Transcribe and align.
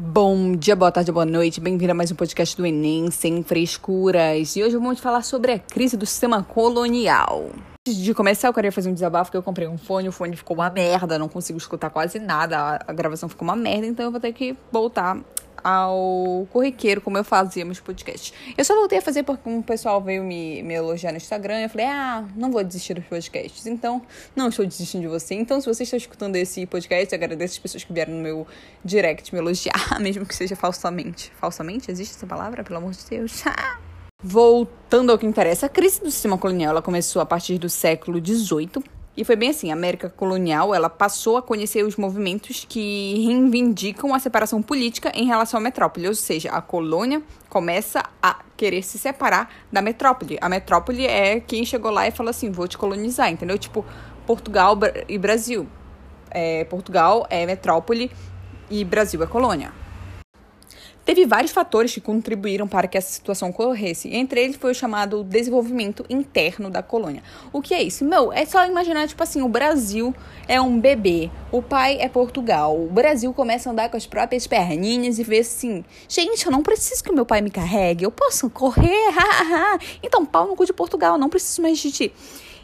Bom 0.00 0.54
dia, 0.54 0.76
boa 0.76 0.92
tarde, 0.92 1.10
boa 1.10 1.26
noite. 1.26 1.60
Bem-vindo 1.60 1.90
a 1.90 1.94
mais 1.94 2.12
um 2.12 2.14
podcast 2.14 2.56
do 2.56 2.64
Enem, 2.64 3.10
sem 3.10 3.42
frescuras. 3.42 4.54
E 4.54 4.62
hoje 4.62 4.76
vamos 4.76 5.00
falar 5.00 5.22
sobre 5.22 5.50
a 5.50 5.58
crise 5.58 5.96
do 5.96 6.06
sistema 6.06 6.40
colonial. 6.40 7.50
Antes 7.84 8.00
de 8.00 8.14
começar, 8.14 8.46
eu 8.46 8.54
queria 8.54 8.70
fazer 8.70 8.90
um 8.90 8.94
desabafo, 8.94 9.24
porque 9.24 9.38
eu 9.38 9.42
comprei 9.42 9.66
um 9.66 9.76
fone, 9.76 10.08
o 10.08 10.12
fone 10.12 10.36
ficou 10.36 10.56
uma 10.56 10.70
merda, 10.70 11.18
não 11.18 11.28
consigo 11.28 11.58
escutar 11.58 11.90
quase 11.90 12.20
nada, 12.20 12.78
a 12.86 12.92
gravação 12.92 13.28
ficou 13.28 13.48
uma 13.48 13.56
merda, 13.56 13.88
então 13.88 14.04
eu 14.04 14.12
vou 14.12 14.20
ter 14.20 14.32
que 14.32 14.56
voltar 14.70 15.18
ao 15.62 16.46
corriqueiro, 16.52 17.00
como 17.00 17.18
eu 17.18 17.24
fazia 17.24 17.64
meus 17.64 17.80
podcasts. 17.80 18.32
Eu 18.56 18.64
só 18.64 18.74
voltei 18.74 18.98
a 18.98 19.02
fazer 19.02 19.22
porque 19.22 19.48
um 19.48 19.62
pessoal 19.62 20.00
veio 20.00 20.22
me, 20.22 20.62
me 20.62 20.74
elogiar 20.74 21.12
no 21.12 21.16
Instagram 21.16 21.60
e 21.60 21.64
eu 21.64 21.68
falei, 21.68 21.86
ah, 21.86 22.24
não 22.36 22.50
vou 22.50 22.62
desistir 22.64 22.94
dos 22.94 23.04
podcasts. 23.04 23.66
Então, 23.66 24.02
não 24.34 24.48
estou 24.48 24.66
desistindo 24.66 25.02
de 25.02 25.08
você. 25.08 25.34
Então, 25.34 25.60
se 25.60 25.66
você 25.66 25.82
está 25.82 25.96
escutando 25.96 26.36
esse 26.36 26.66
podcast, 26.66 27.14
eu 27.14 27.16
agradeço 27.16 27.54
as 27.54 27.58
pessoas 27.58 27.84
que 27.84 27.92
vieram 27.92 28.14
no 28.14 28.22
meu 28.22 28.46
direct 28.84 29.32
me 29.34 29.40
elogiar, 29.40 29.98
mesmo 30.00 30.26
que 30.26 30.34
seja 30.34 30.56
falsamente. 30.56 31.32
Falsamente? 31.38 31.90
Existe 31.90 32.16
essa 32.16 32.26
palavra? 32.26 32.62
Pelo 32.64 32.78
amor 32.78 32.92
de 32.92 33.04
Deus. 33.08 33.42
Voltando 34.22 35.12
ao 35.12 35.18
que 35.18 35.26
interessa, 35.26 35.66
a 35.66 35.68
crise 35.68 36.00
do 36.00 36.10
sistema 36.10 36.36
colonial 36.36 36.72
ela 36.72 36.82
começou 36.82 37.22
a 37.22 37.26
partir 37.26 37.56
do 37.56 37.68
século 37.68 38.18
XVIII 38.18 38.97
e 39.18 39.24
foi 39.24 39.34
bem 39.34 39.50
assim, 39.50 39.72
a 39.72 39.74
América 39.74 40.08
colonial, 40.08 40.72
ela 40.72 40.88
passou 40.88 41.36
a 41.36 41.42
conhecer 41.42 41.84
os 41.84 41.96
movimentos 41.96 42.64
que 42.68 43.26
reivindicam 43.26 44.14
a 44.14 44.18
separação 44.20 44.62
política 44.62 45.10
em 45.12 45.26
relação 45.26 45.58
à 45.58 45.60
metrópole, 45.60 46.06
ou 46.06 46.14
seja, 46.14 46.52
a 46.52 46.62
colônia 46.62 47.20
começa 47.48 48.00
a 48.22 48.38
querer 48.56 48.84
se 48.84 48.96
separar 48.96 49.50
da 49.72 49.82
metrópole. 49.82 50.38
A 50.40 50.48
metrópole 50.48 51.04
é 51.04 51.40
quem 51.40 51.64
chegou 51.64 51.90
lá 51.90 52.06
e 52.06 52.12
falou 52.12 52.30
assim, 52.30 52.52
vou 52.52 52.68
te 52.68 52.78
colonizar, 52.78 53.28
entendeu? 53.28 53.58
Tipo, 53.58 53.84
Portugal 54.24 54.78
e 55.08 55.18
Brasil. 55.18 55.66
É, 56.30 56.62
Portugal 56.66 57.26
é 57.28 57.44
metrópole 57.44 58.12
e 58.70 58.84
Brasil 58.84 59.20
é 59.20 59.26
colônia. 59.26 59.72
Teve 61.08 61.24
vários 61.24 61.52
fatores 61.52 61.94
que 61.94 62.02
contribuíram 62.02 62.68
para 62.68 62.86
que 62.86 62.98
essa 62.98 63.10
situação 63.10 63.48
ocorresse. 63.48 64.14
Entre 64.14 64.44
eles 64.44 64.56
foi 64.56 64.72
o 64.72 64.74
chamado 64.74 65.24
desenvolvimento 65.24 66.04
interno 66.10 66.68
da 66.68 66.82
colônia. 66.82 67.22
O 67.50 67.62
que 67.62 67.72
é 67.72 67.82
isso? 67.82 68.04
Meu, 68.04 68.30
é 68.30 68.44
só 68.44 68.66
imaginar, 68.66 69.08
tipo 69.08 69.22
assim, 69.22 69.40
o 69.40 69.48
Brasil 69.48 70.14
é 70.46 70.60
um 70.60 70.78
bebê, 70.78 71.30
o 71.50 71.62
pai 71.62 71.96
é 71.98 72.10
Portugal. 72.10 72.78
O 72.78 72.90
Brasil 72.90 73.32
começa 73.32 73.70
a 73.70 73.72
andar 73.72 73.88
com 73.88 73.96
as 73.96 74.06
próprias 74.06 74.46
perninhas 74.46 75.18
e 75.18 75.22
vê 75.22 75.38
assim: 75.38 75.82
gente, 76.06 76.44
eu 76.44 76.52
não 76.52 76.62
preciso 76.62 77.02
que 77.02 77.10
meu 77.10 77.24
pai 77.24 77.40
me 77.40 77.50
carregue, 77.50 78.04
eu 78.04 78.10
posso 78.10 78.50
correr, 78.50 79.14
então 80.04 80.26
pau 80.26 80.46
no 80.46 80.54
cu 80.54 80.66
de 80.66 80.74
Portugal, 80.74 81.16
não 81.16 81.30
preciso 81.30 81.62
mais 81.62 81.78
de 81.78 81.90
ti. 81.90 82.12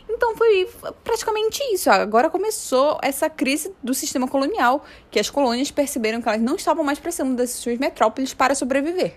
Então 0.08 0.36
foi 0.36 0.68
praticamente 1.02 1.62
isso. 1.72 1.90
Agora 1.90 2.30
começou 2.30 2.98
essa 3.02 3.28
crise 3.28 3.74
do 3.82 3.94
sistema 3.94 4.28
colonial, 4.28 4.84
que 5.10 5.18
as 5.18 5.30
colônias 5.30 5.70
perceberam 5.70 6.20
que 6.20 6.28
elas 6.28 6.40
não 6.40 6.56
estavam 6.56 6.84
mais 6.84 6.98
precisando 6.98 7.36
das 7.36 7.50
suas 7.50 7.78
metrópoles 7.78 8.34
para 8.34 8.54
sobreviver. 8.54 9.16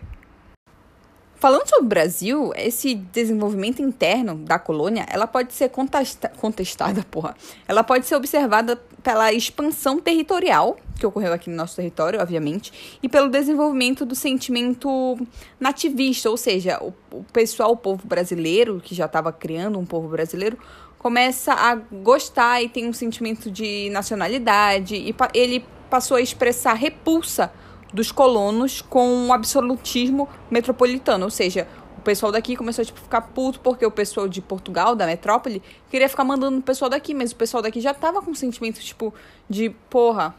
Falando 1.39 1.67
sobre 1.67 1.85
o 1.85 1.87
Brasil, 1.87 2.51
esse 2.55 2.95
desenvolvimento 2.95 3.79
interno 3.79 4.35
da 4.35 4.57
colônia, 4.57 5.05
ela 5.07 5.27
pode 5.27 5.53
ser 5.53 5.69
contesta 5.69 6.29
contestada, 6.29 7.05
porra. 7.11 7.35
Ela 7.67 7.83
pode 7.83 8.07
ser 8.07 8.15
observada 8.15 8.75
pela 9.03 9.31
expansão 9.31 9.99
territorial 9.99 10.77
que 10.97 11.05
ocorreu 11.05 11.31
aqui 11.31 11.47
no 11.47 11.55
nosso 11.55 11.75
território, 11.75 12.19
obviamente, 12.19 12.97
e 13.03 13.07
pelo 13.07 13.29
desenvolvimento 13.29 14.03
do 14.03 14.15
sentimento 14.15 15.15
nativista, 15.59 16.27
ou 16.27 16.35
seja, 16.35 16.79
o, 16.81 16.91
o 17.15 17.23
pessoal, 17.25 17.73
o 17.73 17.77
povo 17.77 18.07
brasileiro, 18.07 18.81
que 18.83 18.95
já 18.95 19.05
estava 19.05 19.31
criando 19.31 19.77
um 19.77 19.85
povo 19.85 20.07
brasileiro, 20.07 20.57
começa 20.97 21.53
a 21.53 21.75
gostar 21.75 22.63
e 22.63 22.69
tem 22.69 22.87
um 22.87 22.93
sentimento 22.93 23.51
de 23.51 23.91
nacionalidade, 23.91 24.95
e 24.95 25.15
ele 25.35 25.63
passou 25.87 26.17
a 26.17 26.21
expressar 26.21 26.73
repulsa 26.73 27.53
dos 27.93 28.11
colonos 28.11 28.81
com 28.81 29.27
o 29.27 29.33
absolutismo 29.33 30.27
metropolitano, 30.51 31.25
ou 31.25 31.31
seja, 31.31 31.67
o 31.97 32.01
pessoal 32.01 32.31
daqui 32.31 32.55
começou 32.55 32.81
a 32.81 32.85
tipo, 32.85 32.99
ficar 32.99 33.21
puto 33.21 33.59
porque 33.59 33.85
o 33.85 33.91
pessoal 33.91 34.27
de 34.27 34.41
Portugal, 34.41 34.95
da 34.95 35.05
metrópole, 35.05 35.61
queria 35.89 36.07
ficar 36.07 36.23
mandando 36.23 36.59
o 36.59 36.61
pessoal 36.61 36.89
daqui, 36.89 37.13
mas 37.13 37.31
o 37.31 37.35
pessoal 37.35 37.61
daqui 37.63 37.81
já 37.81 37.93
tava 37.93 38.21
com 38.21 38.31
um 38.31 38.35
sentimento, 38.35 38.79
tipo, 38.79 39.13
de 39.49 39.69
porra, 39.89 40.35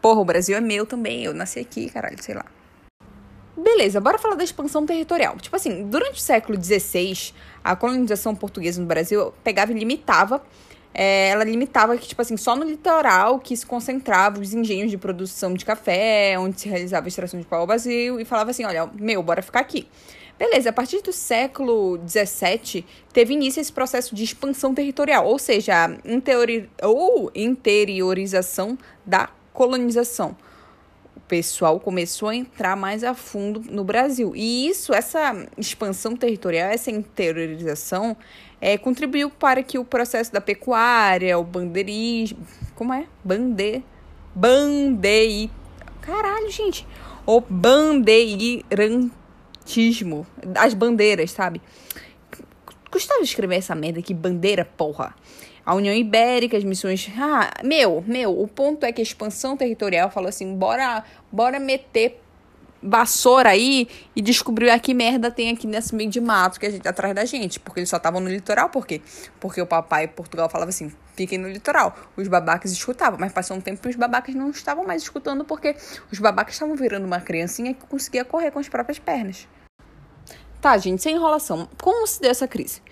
porra, 0.00 0.20
o 0.20 0.24
Brasil 0.24 0.56
é 0.56 0.60
meu 0.60 0.86
também, 0.86 1.24
eu 1.24 1.34
nasci 1.34 1.58
aqui, 1.60 1.88
caralho, 1.90 2.22
sei 2.22 2.34
lá. 2.34 2.44
Beleza, 3.56 4.00
bora 4.00 4.18
falar 4.18 4.36
da 4.36 4.44
expansão 4.44 4.86
territorial. 4.86 5.36
Tipo 5.36 5.54
assim, 5.54 5.84
durante 5.86 6.18
o 6.18 6.22
século 6.22 6.58
XVI, 6.62 7.34
a 7.62 7.76
colonização 7.76 8.34
portuguesa 8.34 8.80
no 8.80 8.86
Brasil 8.86 9.34
pegava 9.44 9.72
e 9.72 9.74
limitava 9.78 10.42
é, 10.92 11.28
ela 11.28 11.44
limitava 11.44 11.96
que, 11.96 12.08
tipo 12.08 12.20
assim, 12.20 12.36
só 12.36 12.56
no 12.56 12.64
litoral 12.64 13.38
que 13.38 13.56
se 13.56 13.64
concentrava 13.64 14.40
os 14.40 14.52
engenhos 14.52 14.90
de 14.90 14.98
produção 14.98 15.54
de 15.54 15.64
café, 15.64 16.36
onde 16.38 16.60
se 16.60 16.68
realizava 16.68 17.06
a 17.06 17.08
extração 17.08 17.38
de 17.38 17.46
pau 17.46 17.66
vazio, 17.66 18.20
e 18.20 18.24
falava 18.24 18.50
assim, 18.50 18.64
olha, 18.64 18.90
meu, 18.94 19.22
bora 19.22 19.42
ficar 19.42 19.60
aqui. 19.60 19.86
Beleza, 20.38 20.70
a 20.70 20.72
partir 20.72 21.02
do 21.02 21.12
século 21.12 22.00
XVII, 22.08 22.84
teve 23.12 23.34
início 23.34 23.60
esse 23.60 23.70
processo 23.70 24.14
de 24.14 24.24
expansão 24.24 24.74
territorial, 24.74 25.26
ou 25.26 25.38
seja, 25.38 25.84
a 25.84 26.10
interiori 26.10 26.68
ou 26.82 27.30
interiorização 27.34 28.78
da 29.04 29.28
colonização. 29.52 30.34
Pessoal 31.30 31.78
começou 31.78 32.30
a 32.30 32.34
entrar 32.34 32.74
mais 32.74 33.04
a 33.04 33.14
fundo 33.14 33.62
no 33.70 33.84
Brasil. 33.84 34.32
E 34.34 34.66
isso, 34.66 34.92
essa 34.92 35.46
expansão 35.56 36.16
territorial, 36.16 36.70
essa 36.70 36.90
interiorização, 36.90 38.16
é, 38.60 38.76
contribuiu 38.76 39.30
para 39.30 39.62
que 39.62 39.78
o 39.78 39.84
processo 39.84 40.32
da 40.32 40.40
pecuária, 40.40 41.38
o 41.38 41.44
bandeirismo. 41.44 42.44
Como 42.74 42.92
é? 42.92 43.06
Bande. 43.22 43.80
Bandei. 44.34 45.48
Caralho, 46.00 46.50
gente. 46.50 46.84
O 47.24 47.40
bandeirantismo. 47.40 50.26
As 50.56 50.74
bandeiras, 50.74 51.30
sabe? 51.30 51.62
Gostava 52.90 53.20
de 53.20 53.28
escrever 53.28 53.58
essa 53.58 53.76
merda 53.76 54.00
aqui, 54.00 54.12
bandeira, 54.12 54.64
porra. 54.64 55.14
A 55.70 55.74
União 55.76 55.94
Ibérica, 55.94 56.56
as 56.56 56.64
missões. 56.64 57.08
Ah, 57.16 57.48
meu, 57.62 58.02
meu, 58.04 58.36
o 58.36 58.48
ponto 58.48 58.84
é 58.84 58.90
que 58.90 59.00
a 59.00 59.04
expansão 59.04 59.56
territorial 59.56 60.10
falou 60.10 60.28
assim: 60.28 60.56
bora, 60.56 61.04
bora 61.30 61.60
meter 61.60 62.20
vassoura 62.82 63.50
aí 63.50 63.86
e 64.16 64.20
descobriu 64.20 64.72
a 64.72 64.80
que 64.80 64.92
merda 64.92 65.30
tem 65.30 65.48
aqui 65.48 65.68
nesse 65.68 65.94
meio 65.94 66.10
de 66.10 66.20
mato 66.20 66.58
que 66.58 66.66
a 66.66 66.70
gente 66.70 66.88
atrás 66.88 67.14
da 67.14 67.24
gente, 67.24 67.60
porque 67.60 67.78
eles 67.78 67.88
só 67.88 67.98
estavam 67.98 68.20
no 68.20 68.28
litoral, 68.28 68.68
por 68.68 68.84
quê? 68.84 69.00
Porque 69.38 69.62
o 69.62 69.66
papai 69.66 70.08
Portugal 70.08 70.50
falava 70.50 70.70
assim: 70.70 70.92
"Fiquem 71.14 71.38
no 71.38 71.48
litoral". 71.48 71.96
Os 72.16 72.26
babacas 72.26 72.72
escutavam, 72.72 73.16
mas 73.20 73.32
passou 73.32 73.56
um 73.56 73.60
tempo 73.60 73.86
e 73.86 73.90
os 73.90 73.96
babacas 73.96 74.34
não 74.34 74.50
estavam 74.50 74.84
mais 74.84 75.02
escutando 75.02 75.44
porque 75.44 75.76
os 76.10 76.18
babacas 76.18 76.54
estavam 76.54 76.74
virando 76.74 77.04
uma 77.04 77.20
criancinha 77.20 77.74
que 77.74 77.86
conseguia 77.86 78.24
correr 78.24 78.50
com 78.50 78.58
as 78.58 78.68
próprias 78.68 78.98
pernas. 78.98 79.46
Tá, 80.60 80.76
gente, 80.78 81.00
sem 81.00 81.14
enrolação. 81.14 81.68
Como 81.80 82.04
se 82.08 82.20
deu 82.20 82.32
essa 82.32 82.48
crise? 82.48 82.82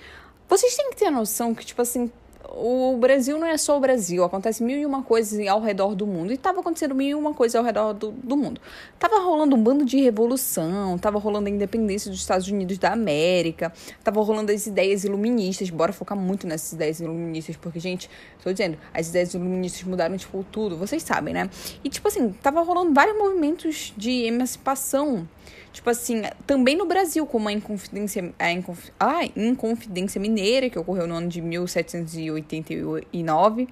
Vocês 0.49 0.77
têm 0.77 0.91
que 0.91 0.97
ter 0.97 1.07
a 1.07 1.11
noção 1.11 1.55
que, 1.55 1.67
tipo 1.67 1.83
assim, 1.83 2.11
o 2.59 2.97
Brasil 2.97 3.39
não 3.39 3.47
é 3.47 3.57
só 3.57 3.77
o 3.77 3.81
Brasil, 3.81 4.25
acontece 4.25 4.63
mil 4.63 4.79
e 4.79 4.85
uma 4.85 5.03
coisas 5.03 5.47
ao 5.47 5.61
redor 5.61 5.95
do 5.95 6.07
mundo. 6.07 6.33
E 6.33 6.35
estava 6.35 6.61
acontecendo 6.61 6.95
mil 6.95 7.09
e 7.09 7.15
uma 7.15 7.33
coisas 7.33 7.55
ao 7.55 7.65
redor 7.65 7.93
do, 7.93 8.11
do 8.11 8.37
mundo. 8.37 8.61
Tava 8.99 9.19
rolando 9.21 9.55
um 9.55 9.63
bando 9.63 9.85
de 9.85 10.01
revolução, 10.01 10.99
tava 10.99 11.19
rolando 11.19 11.47
a 11.49 11.51
independência 11.51 12.11
dos 12.11 12.21
Estados 12.21 12.49
Unidos 12.49 12.77
da 12.79 12.93
América, 12.93 13.73
tava 14.03 14.21
rolando 14.21 14.51
as 14.51 14.67
ideias 14.67 15.05
iluministas. 15.05 15.71
Bora 15.71 15.93
focar 15.93 16.19
muito 16.19 16.47
nessas 16.47 16.73
ideias 16.73 17.01
iluministas, 17.01 17.57
porque, 17.57 17.79
gente, 17.79 18.11
tô 18.43 18.51
dizendo, 18.51 18.77
as 18.93 19.09
ideias 19.09 19.35
iluministas 19.35 19.85
mudaram, 19.85 20.17
tipo, 20.17 20.45
tudo, 20.51 20.77
vocês 20.77 21.03
sabem, 21.03 21.33
né? 21.33 21.49
E, 21.85 21.89
tipo 21.89 22.09
assim, 22.09 22.31
tava 22.43 22.61
rolando 22.63 22.93
vários 22.93 23.17
movimentos 23.17 23.93
de 23.97 24.25
emancipação 24.25 25.29
Tipo 25.73 25.91
assim, 25.91 26.23
também 26.47 26.77
no 26.77 26.87
Brasil, 26.87 27.27
como 27.27 27.49
a 27.49 27.53
Inconfidência, 27.53 28.33
a 28.39 28.51
Inconf, 28.51 28.89
a 28.99 29.25
Inconfidência 29.37 30.21
Mineira, 30.21 30.69
que 30.69 30.79
ocorreu 30.79 31.07
no 31.07 31.15
ano 31.15 31.29
de 31.29 31.41
1789, 31.41 33.69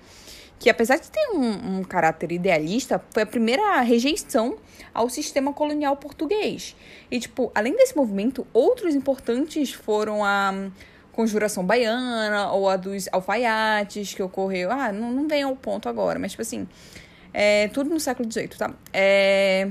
que 0.59 0.71
apesar 0.71 0.97
de 0.97 1.11
ter 1.11 1.29
um, 1.35 1.79
um 1.79 1.85
caráter 1.85 2.33
idealista, 2.33 3.03
foi 3.11 3.23
a 3.23 3.27
primeira 3.27 3.81
rejeição 3.81 4.57
ao 4.95 5.09
sistema 5.09 5.53
colonial 5.53 5.97
português. 5.97 6.77
E, 7.11 7.21
tipo, 7.21 7.51
além 7.55 7.77
desse 7.77 7.97
movimento, 7.97 8.47
outros 8.53 8.95
importantes 8.95 9.73
foram 9.73 10.25
a 10.25 10.71
Conjuração 11.13 11.65
Baiana 11.65 12.53
ou 12.53 12.69
a 12.69 12.77
dos 12.77 13.09
alfaiates, 13.11 14.15
que 14.15 14.23
ocorreu. 14.23 14.71
Ah, 14.71 14.93
não, 14.93 15.11
não 15.11 15.27
vem 15.27 15.43
ao 15.43 15.57
ponto 15.57 15.89
agora, 15.89 16.19
mas, 16.19 16.33
tipo 16.33 16.43
assim, 16.43 16.69
é, 17.33 17.69
tudo 17.69 17.91
no 17.91 18.01
século 18.01 18.31
XVIII, 18.31 18.49
tá? 18.49 18.75
É. 18.93 19.71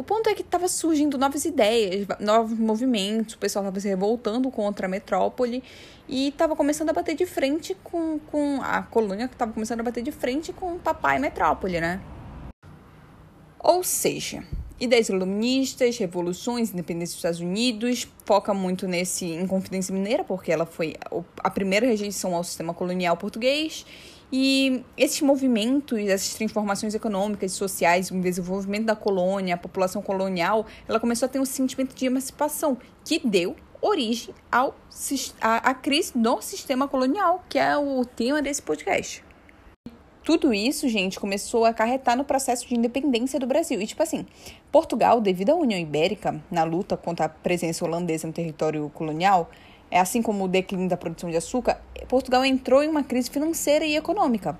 O 0.00 0.02
ponto 0.02 0.30
é 0.30 0.34
que 0.34 0.40
estava 0.40 0.66
surgindo 0.66 1.18
novas 1.18 1.44
ideias, 1.44 2.06
novos 2.18 2.58
movimentos, 2.58 3.34
o 3.34 3.38
pessoal 3.38 3.62
estava 3.62 3.78
se 3.80 3.86
revoltando 3.86 4.50
contra 4.50 4.86
a 4.86 4.88
metrópole 4.88 5.62
e 6.08 6.28
estava 6.28 6.56
começando 6.56 6.88
a 6.88 6.94
bater 6.94 7.14
de 7.14 7.26
frente 7.26 7.76
com, 7.84 8.18
com 8.18 8.62
a 8.62 8.80
colônia, 8.80 9.28
que 9.28 9.34
estava 9.34 9.52
começando 9.52 9.80
a 9.80 9.82
bater 9.82 10.02
de 10.02 10.10
frente 10.10 10.54
com 10.54 10.76
o 10.76 10.78
papai 10.78 11.18
metrópole, 11.18 11.82
né? 11.82 12.00
Ou 13.58 13.84
seja, 13.84 14.42
ideias 14.80 15.10
iluministas, 15.10 15.98
revoluções, 15.98 16.72
independência 16.72 17.12
dos 17.12 17.18
Estados 17.18 17.40
Unidos, 17.40 18.08
foca 18.24 18.54
muito 18.54 18.88
nesse 18.88 19.26
Inconfidência 19.26 19.92
Mineira, 19.92 20.24
porque 20.24 20.50
ela 20.50 20.64
foi 20.64 20.94
a 21.44 21.50
primeira 21.50 21.84
rejeição 21.84 22.34
ao 22.34 22.42
sistema 22.42 22.72
colonial 22.72 23.18
português 23.18 23.84
E 24.32 24.84
esses 24.96 25.20
movimentos, 25.22 25.98
essas 25.98 26.34
transformações 26.34 26.94
econômicas 26.94 27.52
sociais, 27.52 28.10
o 28.10 28.20
desenvolvimento 28.20 28.84
da 28.84 28.94
colônia, 28.94 29.54
a 29.54 29.58
população 29.58 30.00
colonial, 30.00 30.66
ela 30.88 31.00
começou 31.00 31.26
a 31.26 31.28
ter 31.28 31.40
um 31.40 31.44
sentimento 31.44 31.94
de 31.94 32.06
emancipação 32.06 32.78
que 33.04 33.20
deu 33.26 33.56
origem 33.82 34.34
ao, 34.52 34.76
à, 35.40 35.70
à 35.70 35.74
crise 35.74 36.12
do 36.16 36.40
sistema 36.40 36.86
colonial, 36.86 37.42
que 37.48 37.58
é 37.58 37.76
o 37.76 38.04
tema 38.04 38.40
desse 38.40 38.62
podcast. 38.62 39.24
Tudo 40.22 40.52
isso, 40.52 40.88
gente, 40.88 41.18
começou 41.18 41.64
a 41.64 41.70
acarretar 41.70 42.16
no 42.16 42.24
processo 42.24 42.68
de 42.68 42.74
independência 42.76 43.40
do 43.40 43.46
Brasil. 43.46 43.80
E, 43.80 43.86
tipo 43.86 44.02
assim, 44.02 44.26
Portugal, 44.70 45.20
devido 45.20 45.50
à 45.50 45.54
União 45.54 45.80
Ibérica, 45.80 46.40
na 46.50 46.62
luta 46.62 46.96
contra 46.96 47.26
a 47.26 47.28
presença 47.28 47.84
holandesa 47.84 48.26
no 48.26 48.32
território 48.32 48.90
colonial, 48.90 49.50
é 49.90 49.98
assim 49.98 50.22
como 50.22 50.44
o 50.44 50.48
declínio 50.48 50.88
da 50.88 50.96
produção 50.96 51.30
de 51.30 51.36
açúcar, 51.36 51.80
Portugal 52.08 52.44
entrou 52.44 52.82
em 52.82 52.88
uma 52.88 53.02
crise 53.02 53.30
financeira 53.30 53.84
e 53.84 53.96
econômica. 53.96 54.58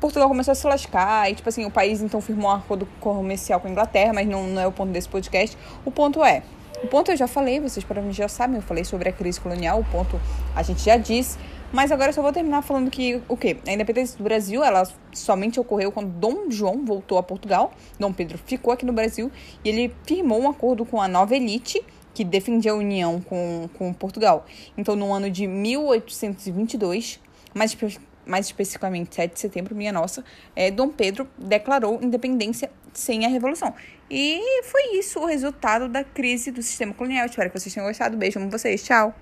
Portugal 0.00 0.28
começou 0.28 0.52
a 0.52 0.54
se 0.54 0.66
lascar, 0.66 1.30
e 1.30 1.34
tipo 1.34 1.48
assim, 1.48 1.64
o 1.64 1.70
país 1.70 2.00
então 2.00 2.20
firmou 2.20 2.50
um 2.50 2.54
acordo 2.54 2.86
comercial 3.00 3.58
com 3.60 3.66
a 3.66 3.70
Inglaterra, 3.70 4.12
mas 4.12 4.28
não, 4.28 4.44
não 4.44 4.62
é 4.62 4.66
o 4.66 4.72
ponto 4.72 4.92
desse 4.92 5.08
podcast. 5.08 5.58
O 5.84 5.90
ponto 5.90 6.24
é, 6.24 6.42
o 6.82 6.86
ponto 6.86 7.10
eu 7.10 7.16
já 7.16 7.26
falei, 7.26 7.58
vocês 7.58 7.84
provavelmente 7.84 8.16
já 8.16 8.28
sabem, 8.28 8.56
eu 8.56 8.62
falei 8.62 8.84
sobre 8.84 9.08
a 9.08 9.12
crise 9.12 9.40
colonial, 9.40 9.80
o 9.80 9.84
ponto 9.84 10.20
a 10.54 10.62
gente 10.62 10.84
já 10.84 10.96
disse, 10.96 11.36
mas 11.72 11.90
agora 11.90 12.10
eu 12.10 12.14
só 12.14 12.22
vou 12.22 12.32
terminar 12.32 12.62
falando 12.62 12.90
que 12.90 13.20
o 13.28 13.36
quê? 13.36 13.56
A 13.66 13.72
independência 13.72 14.16
do 14.16 14.22
Brasil, 14.22 14.62
ela 14.62 14.88
somente 15.12 15.58
ocorreu 15.58 15.90
quando 15.90 16.08
Dom 16.10 16.48
João 16.48 16.84
voltou 16.84 17.18
a 17.18 17.22
Portugal, 17.22 17.72
Dom 17.98 18.12
Pedro 18.12 18.38
ficou 18.38 18.72
aqui 18.72 18.86
no 18.86 18.92
Brasil 18.92 19.32
e 19.64 19.68
ele 19.68 19.94
firmou 20.04 20.40
um 20.40 20.48
acordo 20.48 20.84
com 20.84 21.02
a 21.02 21.08
nova 21.08 21.34
elite 21.34 21.84
que 22.18 22.24
defendia 22.24 22.72
a 22.72 22.74
união 22.74 23.20
com, 23.20 23.70
com 23.78 23.92
Portugal. 23.92 24.44
Então, 24.76 24.96
no 24.96 25.14
ano 25.14 25.30
de 25.30 25.46
1822, 25.46 27.20
mais, 27.54 27.76
mais 28.26 28.46
especificamente 28.46 29.14
7 29.14 29.34
de 29.34 29.38
setembro, 29.38 29.72
minha 29.72 29.92
nossa, 29.92 30.24
é, 30.56 30.68
Dom 30.68 30.88
Pedro 30.88 31.28
declarou 31.38 32.00
independência 32.02 32.72
sem 32.92 33.24
a 33.24 33.28
Revolução. 33.28 33.72
E 34.10 34.64
foi 34.64 34.98
isso 34.98 35.20
o 35.20 35.26
resultado 35.26 35.88
da 35.88 36.02
crise 36.02 36.50
do 36.50 36.60
sistema 36.60 36.92
colonial. 36.92 37.26
Espero 37.26 37.50
que 37.50 37.60
vocês 37.60 37.72
tenham 37.72 37.86
gostado. 37.86 38.16
Beijo, 38.16 38.40
amo 38.40 38.50
vocês. 38.50 38.82
Tchau! 38.82 39.14